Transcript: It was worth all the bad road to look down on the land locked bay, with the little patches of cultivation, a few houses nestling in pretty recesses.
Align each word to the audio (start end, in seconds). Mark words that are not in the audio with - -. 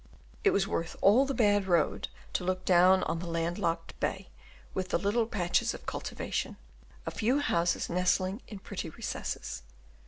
It 0.43 0.49
was 0.49 0.67
worth 0.67 0.95
all 0.99 1.27
the 1.27 1.33
bad 1.35 1.67
road 1.67 2.07
to 2.33 2.43
look 2.43 2.65
down 2.65 3.03
on 3.03 3.19
the 3.19 3.27
land 3.27 3.59
locked 3.59 3.93
bay, 3.99 4.29
with 4.73 4.89
the 4.89 4.97
little 4.97 5.27
patches 5.27 5.75
of 5.75 5.85
cultivation, 5.85 6.57
a 7.05 7.11
few 7.11 7.39
houses 7.39 7.87
nestling 7.87 8.41
in 8.47 8.57
pretty 8.57 8.89
recesses. 8.89 9.61